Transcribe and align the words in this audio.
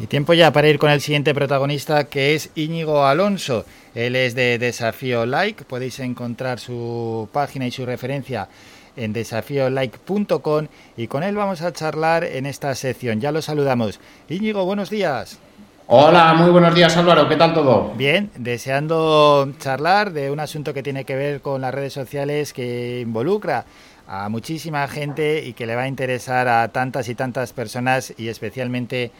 Y 0.00 0.06
tiempo 0.06 0.32
ya 0.32 0.52
para 0.52 0.68
ir 0.68 0.78
con 0.78 0.90
el 0.90 1.00
siguiente 1.00 1.34
protagonista 1.34 2.04
que 2.04 2.36
es 2.36 2.50
Íñigo 2.54 3.04
Alonso. 3.04 3.64
Él 3.96 4.14
es 4.14 4.36
de 4.36 4.56
Desafío 4.58 5.26
Like. 5.26 5.64
Podéis 5.64 5.98
encontrar 5.98 6.60
su 6.60 7.28
página 7.32 7.66
y 7.66 7.72
su 7.72 7.84
referencia 7.84 8.48
en 8.96 9.12
desafiolike.com 9.12 10.66
y 10.96 11.08
con 11.08 11.24
él 11.24 11.34
vamos 11.34 11.62
a 11.62 11.72
charlar 11.72 12.22
en 12.22 12.46
esta 12.46 12.74
sección. 12.76 13.20
Ya 13.20 13.32
lo 13.32 13.42
saludamos. 13.42 13.98
Íñigo, 14.28 14.64
buenos 14.64 14.88
días. 14.88 15.40
Hola, 15.88 16.34
muy 16.34 16.50
buenos 16.50 16.74
días 16.74 16.94
Álvaro, 16.98 17.26
¿qué 17.30 17.36
tal 17.36 17.54
todo? 17.54 17.94
Bien, 17.96 18.30
deseando 18.36 19.50
charlar 19.58 20.12
de 20.12 20.30
un 20.30 20.38
asunto 20.38 20.74
que 20.74 20.82
tiene 20.82 21.04
que 21.04 21.16
ver 21.16 21.40
con 21.40 21.62
las 21.62 21.72
redes 21.72 21.94
sociales 21.94 22.52
que 22.52 23.00
involucra 23.00 23.64
a 24.06 24.28
muchísima 24.28 24.86
gente 24.88 25.42
y 25.44 25.54
que 25.54 25.64
le 25.64 25.76
va 25.76 25.82
a 25.82 25.88
interesar 25.88 26.46
a 26.46 26.68
tantas 26.68 27.08
y 27.08 27.14
tantas 27.14 27.54
personas 27.54 28.12
y 28.18 28.28
especialmente 28.28 29.04
a 29.06 29.10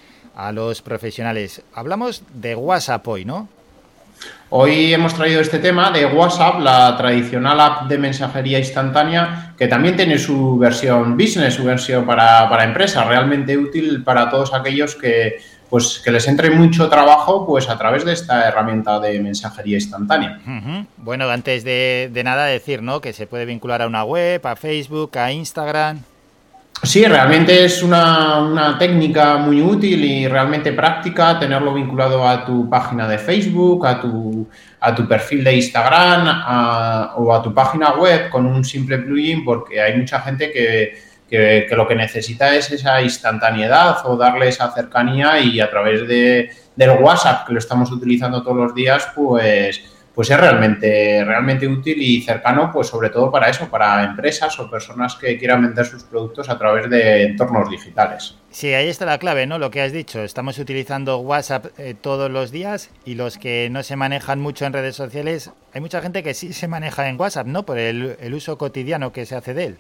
los 0.53 0.83
profesionales. 0.83 1.63
Hablamos 1.75 2.23
de 2.33 2.55
WhatsApp 2.55 3.07
hoy, 3.07 3.25
¿no? 3.25 3.49
Hoy 4.51 4.95
hemos 4.95 5.15
traído 5.15 5.41
este 5.41 5.59
tema 5.59 5.91
de 5.91 6.07
WhatsApp, 6.07 6.61
la 6.61 6.97
tradicional 6.97 7.61
app 7.61 7.89
de 7.89 7.99
mensajería 7.99 8.59
instantánea, 8.59 9.55
que 9.59 9.69
también 9.69 9.97
tiene 9.97 10.19
su 10.19 10.57
versión 10.57 11.19
business, 11.19 11.55
su 11.55 11.65
versión 11.65 12.07
para, 12.07 12.49
para 12.49 12.65
empresas, 12.65 13.07
realmente 13.07 13.59
útil 13.59 14.03
para 14.05 14.31
todos 14.31 14.55
aquellos 14.55 14.95
que, 14.95 15.43
pues, 15.69 16.01
que 16.03 16.11
les 16.11 16.27
entre 16.29 16.51
mucho 16.51 16.89
trabajo 16.89 17.45
pues, 17.47 17.69
a 17.69 17.77
través 17.77 18.07
de 18.07 18.15
esta 18.15 18.49
herramienta 18.49 18.99
de 19.01 19.21
mensajería 19.21 19.77
instantánea. 19.77 20.41
Bueno, 20.97 21.29
antes 21.29 21.63
de, 21.63 22.09
de 22.11 22.25
nada 22.25 22.47
decir 22.47 22.83
¿no? 22.83 23.03
que 23.03 23.13
se 23.13 23.27
puede 23.27 23.45
vincular 23.45 23.83
a 23.83 23.87
una 23.87 24.05
web, 24.05 24.45
a 24.47 24.57
Facebook, 24.57 25.19
a 25.19 25.31
Instagram. 25.31 26.01
Sí, 26.83 27.05
realmente 27.05 27.65
es 27.65 27.83
una, 27.83 28.77
técnica 28.79 29.37
muy 29.37 29.61
útil 29.61 30.05
y 30.05 30.29
realmente 30.29 30.73
práctica 30.73 31.39
tenerlo 31.39 31.75
vinculado 31.75 32.27
a 32.27 32.45
tu 32.45 32.69
página 32.71 33.09
de 33.09 33.19
Facebook, 33.19 33.85
a 33.87 34.01
tu, 34.01 34.47
a 34.81 34.95
tu 34.95 35.07
perfil 35.07 35.43
de 35.43 35.57
Instagram 35.57 36.27
o 37.17 37.35
a 37.35 37.43
tu 37.43 37.53
página 37.53 37.95
web 37.95 38.31
con 38.31 38.47
un 38.47 38.65
simple 38.65 38.99
plugin 38.99 39.45
porque 39.45 39.81
hay 39.81 39.97
mucha 39.97 40.21
gente 40.21 40.53
que, 40.53 40.97
que, 41.29 41.67
lo 41.77 41.87
que 41.87 41.95
necesita 41.95 42.55
es 42.55 42.71
esa 42.71 43.03
instantaneidad 43.03 43.99
o 44.05 44.17
darle 44.17 44.49
esa 44.49 44.71
cercanía 44.71 45.41
y 45.41 45.61
a 45.61 45.69
través 45.69 46.07
de, 46.07 46.51
del 46.77 46.91
WhatsApp 46.91 47.47
que 47.47 47.53
lo 47.53 47.59
estamos 47.59 47.91
utilizando 47.91 48.43
todos 48.43 48.57
los 48.57 48.75
días, 48.75 49.09
pues 49.15 49.83
pues 50.19 50.31
es 50.31 50.41
realmente, 50.41 51.25
realmente 51.25 51.69
útil 51.69 52.03
y 52.03 52.21
cercano, 52.23 52.73
pues 52.73 52.89
sobre 52.89 53.09
todo 53.09 53.31
para 53.31 53.49
eso, 53.51 53.69
para 53.71 54.03
empresas 54.03 54.59
o 54.59 54.69
personas 54.69 55.15
que 55.15 55.39
quieran 55.39 55.63
vender 55.63 55.87
sus 55.87 56.03
productos 56.03 56.49
a 56.49 56.59
través 56.59 56.91
de 56.91 57.23
entornos 57.23 57.71
digitales. 57.71 58.35
Sí, 58.51 58.75
ahí 58.75 58.89
está 58.89 59.07
la 59.07 59.19
clave, 59.19 59.47
¿no? 59.47 59.61
Lo 59.61 59.71
que 59.71 59.81
has 59.81 59.93
dicho, 59.93 60.25
estamos 60.25 60.59
utilizando 60.59 61.19
WhatsApp 61.19 61.67
eh, 61.79 61.95
todos 61.95 62.33
los 62.33 62.51
días 62.51 62.91
y 63.05 63.15
los 63.15 63.39
que 63.39 63.69
no 63.71 63.85
se 63.85 63.95
manejan 63.95 64.41
mucho 64.41 64.67
en 64.67 64.73
redes 64.73 64.97
sociales, 64.97 65.53
hay 65.73 65.81
mucha 65.81 66.03
gente 66.03 66.25
que 66.25 66.35
sí 66.35 66.53
se 66.53 66.67
maneja 66.67 67.09
en 67.09 67.17
WhatsApp, 67.17 67.47
¿no? 67.47 67.63
Por 67.63 67.79
el, 67.79 68.35
uso 68.35 68.59
cotidiano 68.59 69.13
que 69.13 69.25
se 69.25 69.37
hace 69.37 69.55
de 69.55 69.65
él. 69.67 69.77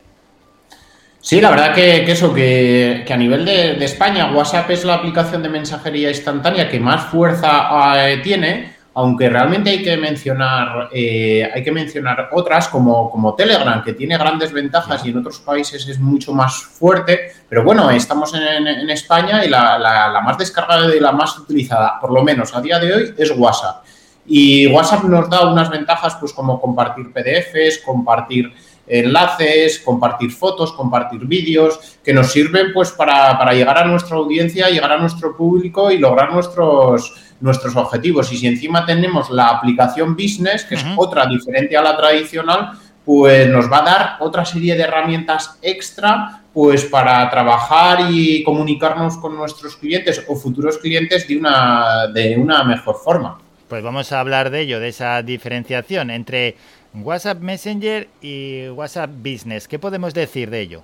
Sí, 1.21 1.41
la 1.41 1.51
verdad 1.51 1.75
que, 1.75 2.09
eso, 2.09 2.33
que, 2.33 3.05
a 3.11 3.17
nivel 3.17 3.45
de, 3.45 3.85
España, 3.85 4.31
WhatsApp 4.33 4.71
es 4.71 4.85
la 4.85 4.95
aplicación 4.95 5.43
de 5.43 5.49
mensajería 5.49 6.11
instantánea 6.11 6.69
que 6.69 6.79
más 6.79 7.07
fuerza 7.07 8.09
eh, 8.09 8.19
tiene 8.19 8.78
aunque 8.99 9.31
realmente 9.31 9.71
hay 9.71 9.81
que 9.81 9.97
mencionar, 9.97 10.89
eh, 10.93 11.49
hay 11.55 11.63
que 11.63 11.71
mencionar 11.71 12.31
otras 12.33 12.67
como, 12.67 13.09
como 13.09 13.33
Telegram, 13.37 13.81
que 13.85 13.93
tiene 13.93 14.19
grandes 14.19 14.53
ventajas 14.53 15.07
y 15.07 15.11
en 15.11 15.19
otros 15.19 15.39
países 15.39 15.87
es 15.87 16.01
mucho 16.01 16.33
más 16.33 16.65
fuerte, 16.65 17.31
pero 17.49 17.63
bueno, 17.63 17.89
estamos 17.93 18.35
en, 18.35 18.91
España 18.91 19.45
y 19.45 19.49
la, 19.49 20.21
más 20.25 20.37
descargada 20.37 20.93
y 20.93 20.99
la 20.99 21.13
más 21.13 21.39
utilizada, 21.39 22.01
por 22.01 22.13
lo 22.13 22.25
menos 22.25 22.53
a 22.57 22.61
día 22.61 22.81
de 22.81 22.93
hoy, 22.93 23.15
es 23.17 23.31
WhatsApp. 23.37 23.85
Y 24.27 24.67
WhatsApp 24.67 25.05
nos 25.05 25.31
da 25.31 25.49
unas 25.49 25.71
ventajas 25.71 26.17
pues 26.17 26.33
como 26.33 26.61
compartir 26.61 27.13
PDFs, 27.13 27.85
compartir 27.85 28.53
enlaces, 28.89 29.79
compartir 29.81 30.31
fotos, 30.33 30.73
compartir 30.73 31.25
vídeos, 31.27 31.99
que 32.03 32.13
nos 32.13 32.33
sirven 32.33 32.73
pues 32.73 32.91
para, 32.91 33.39
para 33.39 33.53
llegar 33.53 33.79
a 33.79 33.85
nuestra 33.85 34.17
audiencia, 34.17 34.69
llegar 34.69 34.93
a 34.93 34.99
nuestro 34.99 35.37
público 35.37 35.91
y 35.91 35.99
lograr 35.99 36.33
nuestros 36.33 37.15
nuestros 37.41 37.77
objetivos. 37.77 38.33
Y 38.33 38.37
si 38.37 38.47
encima 38.47 38.85
tenemos 38.85 39.31
la 39.31 39.49
aplicación 39.49 40.15
business, 40.15 40.65
que 40.65 40.75
es 40.75 40.85
otra 40.97 41.27
diferente 41.27 41.77
a 41.77 41.83
la 41.83 41.97
tradicional, 41.97 42.73
pues 43.05 43.49
nos 43.49 43.71
va 43.71 43.79
a 43.79 43.83
dar 43.83 44.17
otra 44.21 44.45
serie 44.45 44.75
de 44.75 44.83
herramientas 44.83 45.59
extra 45.63 46.43
pues 46.53 46.85
para 46.85 47.31
trabajar 47.31 48.09
y 48.11 48.43
comunicarnos 48.43 49.17
con 49.19 49.37
nuestros 49.37 49.77
clientes 49.77 50.25
o 50.29 50.35
futuros 50.35 50.79
clientes 50.79 51.27
de 51.29 51.39
una, 51.39 52.09
de 52.13 52.37
una 52.37 52.65
mejor 52.65 52.97
forma. 52.97 53.39
Pues 53.69 53.83
vamos 53.83 54.13
a 54.13 54.21
hablar 54.21 54.49
de 54.49 54.63
ello, 54.63 54.81
de 54.81 54.89
esa 54.89 55.23
diferenciación 55.23 56.11
entre 56.11 56.57
WhatsApp 56.95 57.41
Messenger 57.41 58.09
y 58.23 58.69
WhatsApp 58.71 59.11
Business. 59.19 59.69
¿Qué 59.69 59.79
podemos 59.79 60.15
decir 60.15 60.49
de 60.49 60.61
ello? 60.61 60.83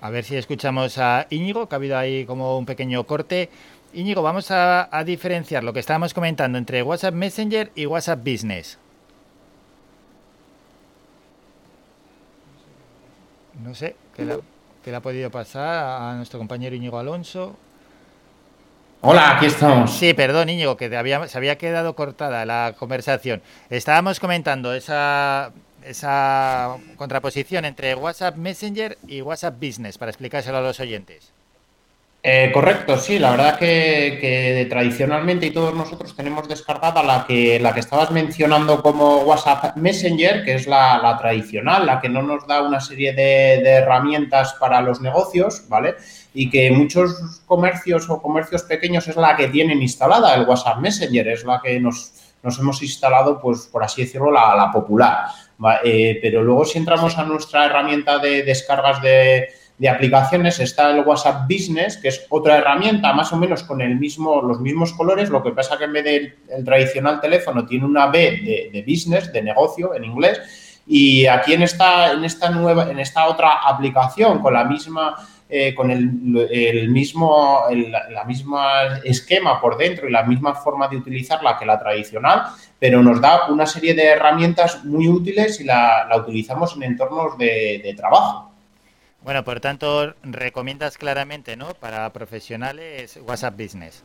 A 0.00 0.08
ver 0.08 0.24
si 0.24 0.36
escuchamos 0.36 0.96
a 0.98 1.26
Íñigo, 1.28 1.68
que 1.68 1.74
ha 1.74 1.76
habido 1.76 1.98
ahí 1.98 2.24
como 2.24 2.56
un 2.56 2.64
pequeño 2.64 3.04
corte. 3.04 3.50
Íñigo, 3.92 4.22
vamos 4.22 4.50
a, 4.50 4.88
diferenciar 5.04 5.64
lo 5.64 5.74
que 5.74 5.80
estábamos 5.80 6.14
comentando 6.14 6.56
entre 6.56 6.82
WhatsApp 6.82 7.14
Messenger 7.14 7.72
y 7.74 7.84
WhatsApp 7.84 8.20
Business. 8.20 8.78
No 13.62 13.74
sé, 13.74 13.96
¿qué 14.86 14.92
le, 14.92 14.98
ha 14.98 15.00
podido 15.00 15.32
pasar 15.32 16.00
a 16.00 16.14
nuestro 16.14 16.38
compañero 16.38 16.76
Íñigo 16.76 16.96
Alonso? 16.96 17.56
Hola, 19.00 19.36
aquí 19.36 19.46
estamos. 19.46 19.90
Sí, 19.90 20.14
perdón, 20.14 20.48
Íñigo, 20.48 20.76
que 20.76 20.88
se 20.88 21.36
había 21.36 21.58
quedado 21.58 21.96
cortada 21.96 22.46
la 22.46 22.72
conversación. 22.78 23.42
Estábamos 23.68 24.20
comentando 24.20 24.72
esa 24.72 25.50
esa 25.84 26.76
contraposición 26.96 27.64
entre 27.64 27.96
WhatsApp 27.96 28.36
Messenger 28.36 28.96
y 29.08 29.22
WhatsApp 29.22 29.56
Business, 29.60 29.98
para 29.98 30.12
explicárselo 30.12 30.58
a 30.58 30.60
los 30.60 30.78
oyentes. 30.78 31.32
Eh, 32.28 32.50
correcto, 32.52 32.98
sí, 32.98 33.20
la 33.20 33.30
verdad 33.30 33.56
que, 33.56 34.66
tradicionalmente 34.68 35.46
y 35.46 35.52
todos 35.52 35.72
nosotros 35.72 36.16
tenemos 36.16 36.48
descargada 36.48 37.00
la 37.04 37.24
que, 37.24 37.60
la 37.60 37.72
que 37.72 37.78
estabas 37.78 38.10
mencionando 38.10 38.82
como 38.82 39.18
WhatsApp 39.18 39.76
Messenger, 39.76 40.44
que 40.44 40.56
es 40.56 40.66
la, 40.66 41.16
tradicional, 41.20 41.86
la 41.86 42.00
que 42.00 42.08
no 42.08 42.22
nos 42.22 42.44
da 42.48 42.62
una 42.62 42.80
serie 42.80 43.12
de, 43.12 43.62
herramientas 43.62 44.54
para 44.54 44.80
los 44.80 45.00
negocios, 45.00 45.68
¿vale? 45.68 45.94
Y 46.34 46.50
que 46.50 46.72
muchos 46.72 47.42
comercios 47.46 48.10
o 48.10 48.20
comercios 48.20 48.64
pequeños 48.64 49.06
es 49.06 49.14
la 49.14 49.36
que 49.36 49.46
tienen 49.46 49.80
instalada, 49.80 50.34
el 50.34 50.48
WhatsApp 50.48 50.78
Messenger, 50.78 51.28
es 51.28 51.44
la 51.44 51.60
que 51.62 51.78
nos, 51.78 52.12
nos 52.42 52.58
hemos 52.58 52.82
instalado, 52.82 53.40
pues 53.40 53.68
por 53.70 53.84
así 53.84 54.02
decirlo, 54.02 54.32
la, 54.32 54.56
la 54.56 54.72
popular. 54.72 55.26
Eh, 55.84 56.18
pero 56.20 56.42
luego 56.42 56.64
si 56.64 56.78
entramos 56.78 57.16
a 57.18 57.24
nuestra 57.24 57.66
herramienta 57.66 58.18
de 58.18 58.42
descargas 58.42 59.00
de, 59.00 59.48
aplicaciones 59.84 60.58
está 60.58 60.90
el 60.90 61.04
WhatsApp 61.04 61.42
Business, 61.48 61.98
que 61.98 62.08
es 62.08 62.26
otra 62.30 62.56
herramienta 62.56 63.12
más 63.12 63.32
o 63.32 63.36
menos 63.36 63.62
con 63.62 63.82
el 63.82 63.96
mismo, 63.96 64.40
los 64.40 64.60
mismos 64.60 64.94
colores, 64.94 65.28
lo 65.28 65.42
que 65.42 65.50
pasa 65.50 65.76
que 65.76 65.84
en 65.84 65.92
vez 65.92 66.04
del 66.04 66.64
tradicional 66.64 67.20
teléfono 67.20 67.66
tiene 67.66 67.84
una 67.84 68.06
B 68.06 68.18
de, 68.18 68.70
de, 68.72 68.82
business, 68.82 69.32
de 69.32 69.42
negocio 69.42 69.94
en 69.94 70.04
inglés, 70.04 70.40
y 70.86 71.26
aquí 71.26 71.52
en 71.52 71.62
esta, 71.62 72.12
en 72.12 72.24
esta 72.24 72.48
nueva, 72.50 72.90
en 72.90 72.98
esta 73.00 73.26
otra 73.26 73.60
aplicación 73.66 74.38
con 74.38 74.54
la 74.54 74.64
misma 74.64 75.16
eh, 75.48 75.76
con 75.76 75.92
el, 75.92 76.88
mismo 76.88 77.66
la 78.10 78.24
misma 78.24 78.98
esquema 79.04 79.60
por 79.60 79.76
dentro 79.76 80.08
y 80.08 80.10
la 80.10 80.24
misma 80.24 80.56
forma 80.56 80.88
de 80.88 80.96
utilizarla 80.96 81.56
que 81.56 81.64
la 81.64 81.78
tradicional, 81.78 82.46
pero 82.80 83.00
nos 83.00 83.20
da 83.20 83.46
una 83.48 83.64
serie 83.64 83.94
de 83.94 84.06
herramientas 84.06 84.84
muy 84.84 85.06
útiles 85.06 85.60
y 85.60 85.64
la, 85.64 86.08
utilizamos 86.18 86.74
en 86.74 86.82
entornos 86.82 87.38
de, 87.38 87.94
trabajo. 87.96 88.45
Bueno, 89.26 89.42
por 89.42 89.58
tanto, 89.58 90.14
recomiendas 90.22 90.98
claramente, 90.98 91.56
¿no? 91.56 91.74
Para 91.74 92.12
profesionales 92.12 93.18
WhatsApp 93.26 93.60
Business. 93.60 94.04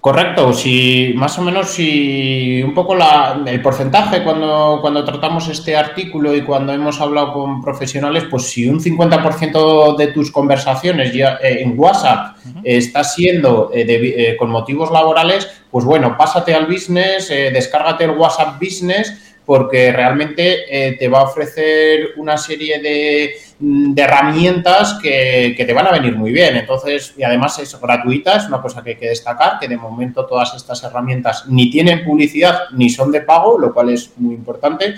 Correcto, 0.00 0.54
si 0.54 1.12
más 1.14 1.38
o 1.38 1.42
menos 1.42 1.68
si 1.68 2.62
un 2.62 2.72
poco 2.72 2.94
la, 2.94 3.42
el 3.44 3.60
porcentaje 3.60 4.24
cuando, 4.24 4.78
cuando 4.80 5.04
tratamos 5.04 5.46
este 5.48 5.76
artículo 5.76 6.34
y 6.34 6.40
cuando 6.40 6.72
hemos 6.72 7.02
hablado 7.02 7.34
con 7.34 7.60
profesionales, 7.60 8.24
pues 8.30 8.44
si 8.44 8.66
un 8.66 8.80
50% 8.80 9.98
de 9.98 10.06
tus 10.06 10.32
conversaciones 10.32 11.12
ya 11.12 11.34
eh, 11.42 11.60
en 11.60 11.78
WhatsApp 11.78 12.38
está 12.64 13.04
siendo 13.04 13.70
eh, 13.74 13.84
eh, 13.86 14.36
con 14.38 14.48
motivos 14.48 14.90
laborales, 14.90 15.50
pues 15.70 15.84
bueno, 15.84 16.16
pásate 16.16 16.54
al 16.54 16.64
business, 16.64 17.28
descárgate 17.28 18.04
el 18.04 18.12
WhatsApp 18.12 18.58
Business 18.58 19.29
porque 19.50 19.90
realmente 19.90 20.96
te 20.96 21.08
va 21.08 21.20
a 21.20 21.24
ofrecer 21.24 22.10
una 22.16 22.36
serie 22.36 22.80
de 22.80 23.34
Mm, 23.62 23.92
herramientas 23.94 24.98
que, 25.02 25.54
te 25.54 25.72
van 25.74 25.86
a 25.86 25.92
venir 25.92 26.16
muy 26.16 26.32
bien. 26.32 26.56
Entonces, 26.56 27.12
y 27.16 27.22
además 27.22 27.58
es 27.58 27.78
gratuita, 27.78 28.36
es 28.36 28.46
una 28.46 28.62
cosa 28.62 28.82
que 28.82 28.90
hay 28.90 28.96
que 28.96 29.10
destacar, 29.10 29.58
que 29.60 29.68
de 29.68 29.76
momento 29.76 30.24
todas 30.24 30.54
estas 30.54 30.82
herramientas 30.82 31.44
ni 31.46 31.70
tienen 31.70 32.02
publicidad 32.02 32.70
ni 32.72 32.88
son 32.88 33.12
de 33.12 33.20
pago, 33.20 33.58
lo 33.58 33.74
cual 33.74 33.90
es 33.90 34.12
muy 34.16 34.34
importante. 34.34 34.94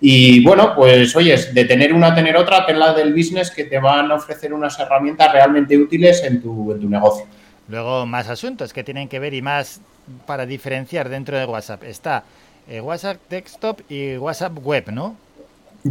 Y 0.00 0.42
bueno, 0.42 0.74
pues 0.74 1.14
oyes, 1.14 1.52
de 1.52 1.66
tener 1.66 1.92
una 1.92 2.08
a 2.08 2.14
tener 2.14 2.36
otra, 2.38 2.64
ten 2.64 2.78
la 2.78 2.94
del 2.94 3.12
business 3.12 3.50
que 3.50 3.64
te 3.64 3.78
van 3.78 4.10
a 4.10 4.14
ofrecer 4.14 4.54
unas 4.54 4.78
herramientas 4.78 5.30
realmente 5.32 5.76
útiles 5.76 6.22
en 6.24 6.40
tu, 6.40 6.72
en 6.72 6.80
tu 6.80 6.88
negocio. 6.88 7.26
Luego, 7.68 8.06
más 8.06 8.28
asuntos 8.28 8.72
que 8.72 8.82
tienen 8.82 9.08
que 9.08 9.18
ver 9.18 9.34
y 9.34 9.42
más 9.42 9.82
para 10.24 10.46
diferenciar 10.46 11.10
dentro 11.10 11.36
de 11.36 11.44
WhatsApp. 11.44 11.82
Está 11.84 12.24
eh, 12.68 12.80
WhatsApp 12.80 13.18
Desktop 13.28 13.80
y 13.88 14.16
WhatsApp 14.16 14.52
Web, 14.62 14.92
¿no? 14.92 15.16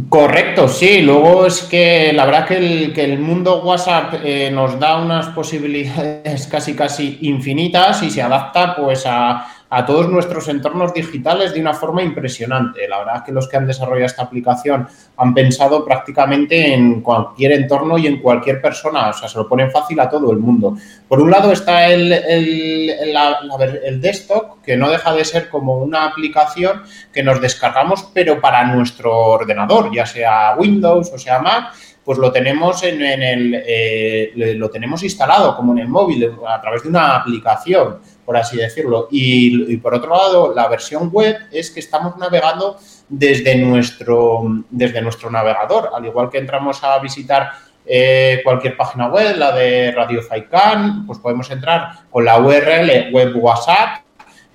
Correcto, 0.08 0.68
sí. 0.68 1.00
Luego 1.00 1.46
es 1.46 1.62
que 1.62 2.12
la 2.12 2.26
verdad 2.26 2.46
que 2.46 2.56
el, 2.56 2.92
que 2.92 3.04
el 3.04 3.18
mundo 3.18 3.62
WhatsApp 3.62 4.14
eh, 4.22 4.50
nos 4.52 4.78
da 4.78 4.98
unas 4.98 5.28
posibilidades 5.28 6.46
casi 6.50 6.74
casi 6.74 7.18
infinitas 7.22 8.02
y 8.02 8.10
se 8.10 8.20
adapta 8.20 8.76
pues 8.76 9.04
a, 9.06 9.46
a 9.68 9.84
todos 9.84 10.08
nuestros 10.08 10.48
entornos 10.48 10.94
digitales 10.94 11.52
de 11.52 11.60
una 11.60 11.74
forma 11.74 12.02
impresionante. 12.02 12.86
La 12.88 12.98
verdad 12.98 13.16
es 13.16 13.22
que 13.22 13.32
los 13.32 13.48
que 13.48 13.56
han 13.56 13.66
desarrollado 13.66 14.06
esta 14.06 14.22
aplicación 14.22 14.86
han 15.16 15.34
pensado 15.34 15.84
prácticamente 15.84 16.72
en 16.72 17.00
cualquier 17.00 17.52
entorno 17.52 17.98
y 17.98 18.06
en 18.06 18.20
cualquier 18.20 18.60
persona, 18.60 19.10
o 19.10 19.12
sea, 19.12 19.28
se 19.28 19.38
lo 19.38 19.48
ponen 19.48 19.70
fácil 19.70 19.98
a 20.00 20.08
todo 20.08 20.30
el 20.30 20.38
mundo. 20.38 20.76
Por 21.08 21.20
un 21.20 21.30
lado 21.30 21.52
está 21.52 21.88
el, 21.88 22.12
el, 22.12 24.00
desktop, 24.00 24.62
que 24.62 24.76
no 24.76 24.90
deja 24.90 25.12
de 25.12 25.24
ser 25.24 25.48
como 25.48 25.78
una 25.78 26.04
aplicación 26.04 26.82
que 27.12 27.22
nos 27.22 27.40
descargamos, 27.40 28.08
pero 28.14 28.40
para 28.40 28.64
nuestro 28.64 29.12
ordenador, 29.12 29.90
ya 29.92 30.06
sea 30.06 30.54
Windows 30.56 31.10
o 31.12 31.18
sea 31.18 31.40
Mac, 31.40 31.72
pues 32.06 32.16
lo 32.18 32.32
tenemos 32.32 32.82
en, 32.84 33.02
el 33.02 33.62
eh, 33.66 34.32
lo 34.56 34.70
tenemos 34.70 35.02
instalado 35.02 35.54
como 35.54 35.72
en 35.72 35.80
el 35.80 35.88
móvil 35.88 36.32
a 36.48 36.58
través 36.62 36.84
de 36.84 36.88
una 36.88 37.16
aplicación 37.16 37.98
por 38.26 38.36
así 38.36 38.58
decirlo. 38.58 39.08
Y, 39.10 39.76
por 39.78 39.94
otro 39.94 40.10
lado, 40.10 40.52
la 40.54 40.68
versión 40.68 41.08
web 41.10 41.36
es 41.52 41.70
que 41.70 41.80
estamos 41.80 42.18
navegando 42.18 42.76
desde 43.08 43.54
nuestro, 43.54 44.42
desde 44.68 45.00
nuestro 45.00 45.30
navegador, 45.30 45.90
al 45.94 46.04
igual 46.04 46.28
que 46.28 46.38
entramos 46.38 46.82
a 46.82 46.98
visitar 46.98 47.52
eh, 47.86 48.40
cualquier 48.42 48.76
página 48.76 49.06
web, 49.06 49.36
la 49.36 49.52
de 49.52 49.92
Radio 49.92 50.20
Faikan, 50.20 51.06
pues 51.06 51.20
podemos 51.20 51.48
entrar 51.50 51.90
con 52.10 52.24
la 52.24 52.38
URL 52.40 53.12
web 53.12 53.32
WhatsApp 53.36 54.00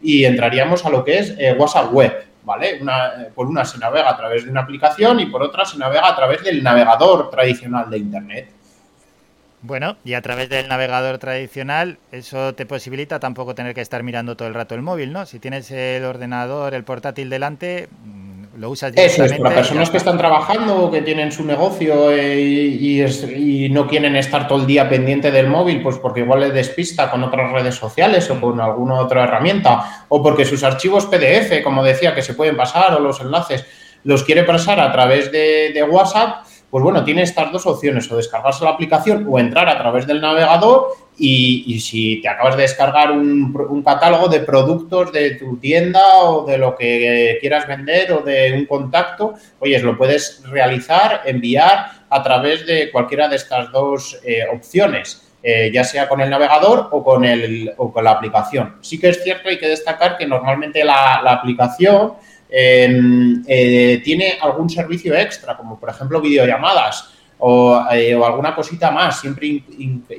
y 0.01 0.25
entraríamos 0.25 0.85
a 0.85 0.89
lo 0.89 1.05
que 1.05 1.19
es 1.19 1.33
eh, 1.39 1.55
WhatsApp 1.57 1.93
Web, 1.93 2.25
¿vale? 2.43 2.79
Una, 2.81 3.07
eh, 3.07 3.31
por 3.33 3.47
una 3.47 3.65
se 3.65 3.77
navega 3.77 4.09
a 4.09 4.17
través 4.17 4.45
de 4.45 4.51
una 4.51 4.61
aplicación 4.61 5.19
y 5.19 5.25
por 5.27 5.43
otra 5.43 5.65
se 5.65 5.77
navega 5.77 6.09
a 6.09 6.15
través 6.15 6.43
del 6.43 6.63
navegador 6.63 7.29
tradicional 7.29 7.89
de 7.89 7.97
Internet. 7.97 8.49
Bueno, 9.63 9.95
y 10.03 10.15
a 10.15 10.21
través 10.21 10.49
del 10.49 10.67
navegador 10.67 11.19
tradicional, 11.19 11.99
eso 12.11 12.55
te 12.55 12.65
posibilita 12.65 13.19
tampoco 13.19 13.53
tener 13.53 13.75
que 13.75 13.81
estar 13.81 14.01
mirando 14.01 14.35
todo 14.35 14.47
el 14.47 14.55
rato 14.55 14.73
el 14.73 14.81
móvil, 14.81 15.13
¿no? 15.13 15.27
Si 15.27 15.37
tienes 15.37 15.69
el 15.69 16.03
ordenador, 16.03 16.73
el 16.73 16.83
portátil 16.83 17.29
delante, 17.29 17.87
lo 18.61 18.69
usas 18.69 18.91
directamente. 18.91 19.25
Eso 19.25 19.35
es, 19.35 19.41
para 19.41 19.55
personas 19.55 19.89
que 19.89 19.97
están 19.97 20.17
trabajando 20.17 20.85
o 20.85 20.91
que 20.91 21.01
tienen 21.01 21.31
su 21.31 21.43
negocio 21.43 22.11
eh, 22.11 22.39
y, 22.39 23.69
no 23.69 23.87
quieren 23.87 24.15
estar 24.15 24.47
todo 24.47 24.59
el 24.59 24.67
día 24.67 24.87
pendiente 24.87 25.31
del 25.31 25.47
móvil, 25.47 25.81
pues 25.81 25.97
porque 25.97 26.19
igual 26.19 26.41
les 26.41 26.53
despista 26.53 27.09
con 27.09 27.23
otras 27.23 27.51
redes 27.51 27.75
sociales 27.75 28.29
o 28.29 28.39
con 28.39 28.61
alguna 28.61 28.99
otra 28.99 29.23
herramienta, 29.23 30.05
o 30.09 30.21
porque 30.21 30.45
sus 30.45 30.63
archivos 30.63 31.07
PDF, 31.07 31.63
como 31.63 31.83
decía, 31.83 32.13
que 32.13 32.21
se 32.21 32.35
pueden 32.35 32.55
pasar, 32.55 32.93
o 32.93 32.99
los 32.99 33.19
enlaces, 33.21 33.65
los 34.03 34.23
quiere 34.23 34.43
pasar 34.43 34.79
a 34.79 34.91
través 34.91 35.31
de 35.31 35.83
WhatsApp 35.89 36.45
pues 36.71 36.85
bueno, 36.85 37.03
tiene 37.03 37.23
estas 37.23 37.51
dos 37.51 37.67
opciones, 37.67 38.09
o 38.09 38.15
descargarse 38.15 38.63
la 38.63 38.71
aplicación 38.71 39.27
o 39.29 39.37
entrar 39.37 39.67
a 39.67 39.77
través 39.77 40.07
del 40.07 40.21
navegador 40.21 40.87
y, 41.17 41.79
si 41.81 42.21
te 42.21 42.29
acabas 42.29 42.55
de 42.55 42.61
descargar 42.61 43.11
un, 43.11 43.83
catálogo 43.85 44.29
de 44.29 44.39
productos 44.39 45.11
de 45.11 45.31
tu 45.31 45.57
tienda 45.57 46.01
o 46.23 46.45
de 46.45 46.57
lo 46.57 46.73
que 46.75 47.37
quieras 47.41 47.67
vender 47.67 48.13
o 48.13 48.21
de 48.21 48.53
un 48.53 48.65
contacto, 48.65 49.33
oye, 49.59 49.77
lo 49.79 49.97
puedes 49.97 50.41
realizar, 50.49 51.23
enviar 51.25 52.05
a 52.09 52.23
través 52.23 52.65
de 52.65 52.89
cualquiera 52.89 53.27
de 53.27 53.35
estas 53.35 53.69
dos 53.71 54.17
eh, 54.23 54.45
opciones. 54.51 55.27
Eh, 55.43 55.71
ya 55.73 55.83
sea 55.83 56.07
con 56.07 56.21
el 56.21 56.29
navegador 56.29 56.89
o 56.91 57.03
con, 57.03 57.25
el, 57.25 57.73
o 57.77 57.91
con 57.91 58.03
la 58.03 58.11
aplicación. 58.11 58.75
Sí 58.81 58.99
que 58.99 59.09
es 59.09 59.23
cierto, 59.23 59.49
hay 59.49 59.57
que 59.57 59.67
destacar 59.67 60.15
que 60.15 60.27
normalmente 60.27 60.83
la 60.83 61.15
aplicación 61.15 62.13
eh, 62.51 64.01
tiene 64.03 64.37
algún 64.41 64.69
servicio 64.69 65.15
extra, 65.15 65.55
como 65.55 65.79
por 65.79 65.89
ejemplo 65.89 66.19
videollamadas 66.19 67.13
o, 67.39 67.85
eh, 67.91 68.13
alguna 68.13 68.53
cosita 68.53 68.91
más. 68.91 69.19
Siempre 69.19 69.63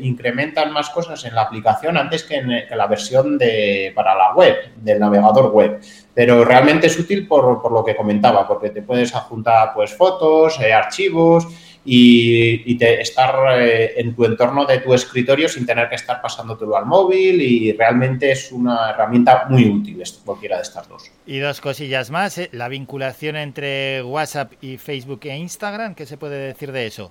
incrementan 0.00 0.72
más 0.72 0.90
cosas 0.90 1.24
en 1.24 1.34
la 1.34 1.42
aplicación 1.42 1.96
antes 1.96 2.24
que 2.24 2.36
en, 2.36 2.76
la 2.76 2.86
versión 2.86 3.38
de, 3.38 3.92
para 3.94 4.14
la 4.14 4.34
web, 4.34 4.56
del 4.76 4.98
navegador 4.98 5.52
web. 5.52 5.80
Pero 6.14 6.44
realmente 6.44 6.88
es 6.88 6.98
útil 6.98 7.28
por, 7.28 7.62
por 7.62 7.72
lo 7.72 7.84
que 7.84 7.94
comentaba, 7.94 8.48
porque 8.48 8.70
te 8.70 8.82
puedes 8.82 9.14
adjuntar 9.14 9.72
pues, 9.74 9.94
fotos, 9.94 10.58
eh, 10.60 10.72
archivos 10.72 11.46
y, 11.84 12.76
te, 12.76 13.00
estar 13.00 13.60
eh, 13.60 13.94
en 13.96 14.14
tu 14.14 14.24
entorno 14.24 14.64
de 14.64 14.78
tu 14.78 14.94
escritorio 14.94 15.48
sin 15.48 15.66
tener 15.66 15.88
que 15.88 15.96
estar 15.96 16.20
pasándotelo 16.22 16.76
al 16.76 16.86
móvil 16.86 17.40
y 17.40 17.72
realmente 17.72 18.32
es 18.32 18.52
una 18.52 18.90
herramienta 18.90 19.46
muy 19.48 19.68
útil 19.68 20.02
cualquiera 20.24 20.56
de 20.56 20.62
estas 20.62 20.88
dos. 20.88 21.10
Y 21.26 21.38
dos 21.38 21.60
cosillas 21.60 22.10
más, 22.10 22.38
¿eh? 22.38 22.48
la 22.52 22.68
vinculación 22.68 23.36
entre 23.36 24.02
WhatsApp 24.02 24.52
y 24.60 24.76
Facebook 24.76 25.20
e 25.24 25.36
Instagram, 25.36 25.94
¿qué 25.94 26.06
se 26.06 26.16
puede 26.16 26.38
decir 26.38 26.72
de 26.72 26.86
eso? 26.86 27.10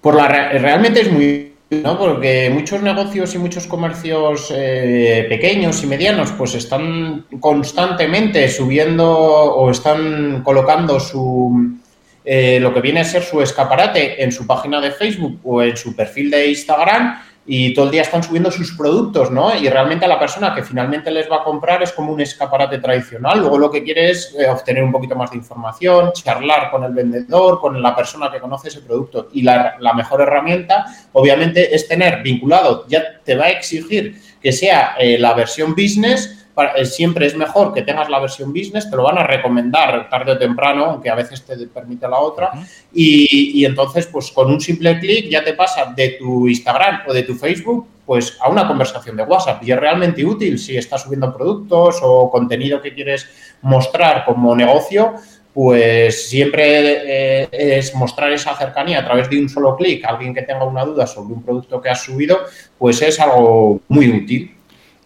Por 0.00 0.14
la, 0.14 0.28
realmente 0.28 1.00
es 1.00 1.10
muy 1.10 1.54
¿no? 1.70 1.98
Porque 1.98 2.50
muchos 2.52 2.82
negocios 2.82 3.34
y 3.34 3.38
muchos 3.38 3.66
comercios 3.66 4.52
eh, 4.54 5.26
pequeños 5.28 5.82
y 5.82 5.86
medianos 5.86 6.32
pues 6.32 6.54
están 6.54 7.26
constantemente 7.40 8.48
subiendo 8.48 9.10
o 9.10 9.70
están 9.70 10.42
colocando 10.42 11.00
su, 11.00 11.78
eh, 12.24 12.58
lo 12.60 12.72
que 12.72 12.80
viene 12.80 13.00
a 13.00 13.04
ser 13.04 13.22
su 13.22 13.42
escaparate 13.42 14.22
en 14.22 14.32
su 14.32 14.46
página 14.46 14.80
de 14.80 14.90
Facebook 14.90 15.40
o 15.44 15.62
en 15.62 15.76
su 15.76 15.94
perfil 15.94 16.30
de 16.30 16.48
Instagram 16.48 17.20
y 17.46 17.74
todo 17.74 17.84
el 17.86 17.90
día 17.90 18.02
están 18.02 18.22
subiendo 18.22 18.50
sus 18.50 18.72
productos, 18.72 19.30
¿no? 19.30 19.54
Y 19.54 19.68
realmente 19.68 20.06
a 20.06 20.08
la 20.08 20.18
persona 20.18 20.54
que 20.54 20.62
finalmente 20.62 21.10
les 21.10 21.30
va 21.30 21.36
a 21.36 21.44
comprar 21.44 21.82
es 21.82 21.92
como 21.92 22.12
un 22.12 22.20
escaparate 22.20 22.78
tradicional. 22.78 23.40
Luego 23.40 23.58
lo 23.58 23.70
que 23.70 23.82
quiere 23.82 24.10
es 24.10 24.34
eh, 24.38 24.48
obtener 24.48 24.82
un 24.82 24.90
poquito 24.90 25.14
más 25.14 25.30
de 25.30 25.36
información, 25.36 26.12
charlar 26.12 26.70
con 26.70 26.84
el 26.84 26.94
vendedor, 26.94 27.60
con 27.60 27.80
la 27.82 27.94
persona 27.94 28.32
que 28.32 28.40
conoce 28.40 28.68
ese 28.68 28.80
producto. 28.80 29.28
Y 29.32 29.42
la, 29.42 29.76
la 29.78 29.92
mejor 29.92 30.22
herramienta, 30.22 30.86
obviamente, 31.12 31.74
es 31.74 31.86
tener 31.86 32.22
vinculado, 32.22 32.86
ya 32.88 33.20
te 33.22 33.36
va 33.36 33.44
a 33.44 33.50
exigir 33.50 34.18
que 34.40 34.52
sea 34.52 34.94
eh, 34.98 35.18
la 35.18 35.34
versión 35.34 35.74
business 35.74 36.43
eh, 36.76 36.84
siempre 36.84 37.26
es 37.26 37.36
mejor 37.36 37.72
que 37.74 37.82
tengas 37.82 38.08
la 38.08 38.20
versión 38.20 38.52
business, 38.52 38.88
te 38.88 38.96
lo 38.96 39.02
van 39.02 39.18
a 39.18 39.26
recomendar 39.26 40.08
tarde 40.08 40.32
o 40.32 40.38
temprano, 40.38 40.84
aunque 40.86 41.10
a 41.10 41.14
veces 41.14 41.44
te 41.44 41.56
permite 41.66 42.08
la 42.08 42.18
otra, 42.18 42.52
y, 42.92 43.64
entonces 43.64 44.06
pues 44.06 44.30
con 44.30 44.50
un 44.50 44.60
simple 44.60 44.98
clic 45.00 45.28
ya 45.28 45.42
te 45.42 45.54
pasa 45.54 45.92
de 45.96 46.10
tu 46.18 46.48
Instagram 46.48 47.02
o 47.08 47.12
de 47.12 47.22
tu 47.22 47.34
Facebook 47.34 47.88
pues 48.06 48.36
a 48.40 48.50
una 48.50 48.68
conversación 48.68 49.16
de 49.16 49.22
WhatsApp 49.22 49.62
y 49.62 49.72
es 49.72 49.80
realmente 49.80 50.24
útil 50.24 50.58
si 50.58 50.76
estás 50.76 51.02
subiendo 51.02 51.34
productos 51.34 52.00
o 52.02 52.30
contenido 52.30 52.82
que 52.82 52.92
quieres 52.92 53.26
mostrar 53.62 54.26
como 54.26 54.54
negocio, 54.54 55.14
pues 55.54 56.28
siempre 56.28 57.42
eh, 57.42 57.48
es 57.52 57.94
mostrar 57.94 58.32
esa 58.32 58.56
cercanía 58.56 58.98
a 58.98 59.04
través 59.04 59.30
de 59.30 59.38
un 59.38 59.48
solo 59.48 59.76
clic. 59.76 60.04
Alguien 60.04 60.34
que 60.34 60.42
tenga 60.42 60.64
una 60.64 60.84
duda 60.84 61.06
sobre 61.06 61.32
un 61.32 61.44
producto 61.44 61.80
que 61.80 61.88
has 61.88 62.02
subido, 62.02 62.40
pues 62.76 63.00
es 63.02 63.20
algo 63.20 63.80
muy 63.88 64.10
útil. 64.10 64.53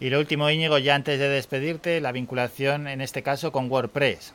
Y 0.00 0.10
lo 0.10 0.20
último, 0.20 0.48
Íñigo, 0.48 0.78
ya 0.78 0.94
antes 0.94 1.18
de 1.18 1.28
despedirte, 1.28 2.00
la 2.00 2.12
vinculación 2.12 2.86
en 2.86 3.00
este 3.00 3.22
caso 3.22 3.50
con 3.50 3.70
WordPress. 3.70 4.32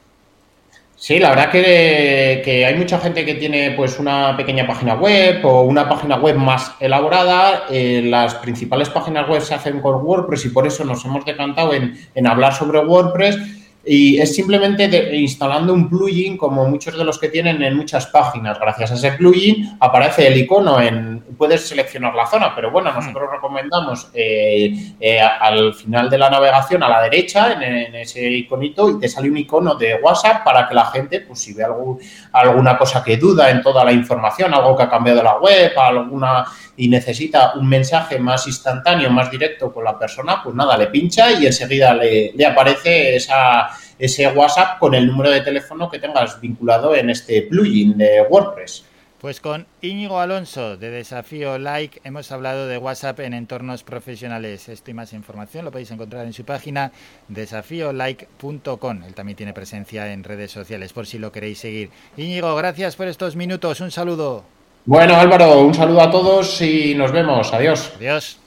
Sí, 0.95 1.19
la 1.19 1.29
verdad 1.31 1.51
que, 1.51 2.65
hay 2.65 2.75
mucha 2.75 2.99
gente 2.99 3.25
que 3.25 3.35
tiene 3.35 3.71
pues 3.71 3.99
una 3.99 4.37
pequeña 4.37 4.65
página 4.65 4.95
web 4.95 5.43
o 5.43 5.63
una 5.63 5.89
página 5.89 6.15
web 6.17 6.35
más 6.35 6.75
elaborada. 6.79 7.65
Eh, 7.69 8.03
las 8.05 8.35
principales 8.35 8.89
páginas 8.89 9.27
web 9.27 9.41
se 9.41 9.53
hacen 9.53 9.81
con 9.81 9.95
WordPress 10.05 10.45
y 10.45 10.49
por 10.49 10.67
eso 10.67 10.85
nos 10.85 11.03
hemos 11.03 11.25
decantado 11.25 11.73
en, 11.73 11.97
en 12.13 12.27
hablar 12.27 12.53
sobre 12.53 12.79
WordPress 12.79 13.37
y 13.85 14.17
es 14.17 14.33
simplemente 14.33 15.15
instalando 15.15 15.73
un 15.73 15.89
plugin 15.89 16.37
como 16.37 16.65
muchos 16.67 16.97
de 16.97 17.03
los 17.03 17.19
que 17.19 17.27
tienen 17.27 17.61
en 17.61 17.75
muchas 17.75 18.07
páginas. 18.07 18.57
Gracias 18.59 18.91
a 18.91 18.93
ese 18.95 19.11
plugin 19.11 19.75
aparece 19.79 20.27
el 20.27 20.37
icono 20.37 20.79
en, 20.79 21.21
puedes 21.37 21.67
seleccionar 21.67 22.15
la 22.15 22.25
zona, 22.25 22.55
pero 22.55 22.71
bueno, 22.71 22.93
nosotros 22.93 23.29
recomendamos 23.29 24.09
eh, 24.13 24.95
eh, 24.99 25.19
al 25.19 25.73
final 25.73 26.09
de 26.09 26.17
la 26.17 26.29
navegación 26.29 26.81
a 26.83 26.89
la 26.89 27.01
derecha 27.01 27.53
en, 27.61 27.93
ese 27.95 28.25
iconito 28.29 28.89
y 28.89 28.99
te 28.99 29.09
sale 29.09 29.29
un 29.29 29.37
icono 29.37 29.75
de 29.75 29.95
WhatsApp 29.95 30.43
para 30.43 30.67
que 30.67 30.75
la 30.75 30.85
gente, 30.85 31.19
pues 31.21 31.39
si 31.39 31.53
ve 31.53 31.65
algo, 31.65 31.99
alguna 32.31 32.77
cosa 32.77 33.03
que 33.03 33.17
duda 33.17 33.49
en 33.49 33.61
toda 33.61 33.83
la 33.83 33.91
información, 33.91 34.53
algo 34.53 34.77
que 34.77 34.83
ha 34.83 34.89
cambiado 34.89 35.21
la 35.21 35.37
web, 35.37 35.73
alguna 35.77 36.45
y 36.75 36.87
necesita 36.87 37.53
un 37.55 37.67
mensaje 37.67 38.17
más 38.17 38.47
instantáneo, 38.47 39.09
más 39.09 39.29
directo 39.29 39.71
con 39.71 39.83
la 39.83 39.97
persona, 39.97 40.41
pues 40.43 40.55
nada, 40.55 40.77
le 40.77 40.87
pincha 40.87 41.31
y 41.31 41.45
enseguida 41.45 41.93
le, 41.93 42.31
le 42.33 42.45
aparece 42.45 43.15
esa, 43.15 43.69
ese 43.99 44.27
WhatsApp 44.27 44.79
con 44.79 44.93
el 44.93 45.07
número 45.07 45.31
de 45.31 45.41
teléfono 45.41 45.89
que 45.89 45.99
tengas 45.99 46.39
vinculado 46.39 46.95
en 46.95 47.09
este 47.09 47.43
plugin 47.43 47.97
de 47.97 48.21
WordPress. 48.29 48.85
Pues 49.23 49.39
con 49.39 49.67
Íñigo 49.81 50.19
Alonso 50.19 50.75
de 50.75 50.89
Desafío 50.89 51.57
Like 51.57 52.01
hemos 52.03 52.29
hablado 52.33 52.67
de 52.67 52.77
WhatsApp 52.77 53.21
en 53.21 53.33
entornos 53.33 53.85
profesionales. 53.85 54.67
Esto 54.67 54.91
y 54.91 54.93
más 54.93 55.13
información 55.13 55.63
lo 55.63 55.71
podéis 55.71 55.91
encontrar 55.91 56.25
en 56.25 56.33
su 56.33 56.43
página 56.43 56.91
desafíolike.com. 57.29 59.03
Él 59.05 59.13
también 59.13 59.37
tiene 59.37 59.53
presencia 59.53 60.11
en 60.11 60.25
redes 60.25 60.51
sociales 60.51 60.91
por 60.91 61.07
si 61.07 61.19
lo 61.19 61.31
queréis 61.31 61.59
seguir. 61.59 61.89
Íñigo, 62.17 62.53
gracias 62.57 62.97
por 62.97 63.07
estos 63.07 63.37
minutos. 63.37 63.79
Un 63.79 63.91
saludo. 63.91 64.43
Bueno, 64.83 65.15
Álvaro, 65.15 65.61
un 65.61 65.73
saludo 65.73 66.01
a 66.01 66.11
todos 66.11 66.61
y 66.61 66.93
nos 66.93 67.13
vemos. 67.13 67.53
Adiós. 67.53 67.93
Adiós. 67.95 68.42